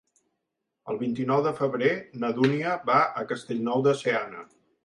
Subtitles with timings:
[0.93, 1.91] El vint-i-nou de febrer
[2.23, 4.47] na Dúnia va a Castellnou de Seana.